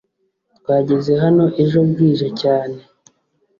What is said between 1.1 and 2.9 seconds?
hano ejo bwije cyane.